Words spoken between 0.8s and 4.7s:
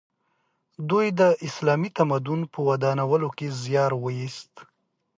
دوی د اسلامي تمدن په ودانولو کې زیار وایست.